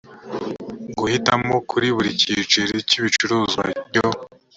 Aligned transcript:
guhitamo 0.99 1.53
kuri 1.69 1.87
buri 1.95 2.09
cyiciro 2.21 2.75
cy 2.87 2.95
ibicuruzwa 2.99 3.63
byo 3.87 4.05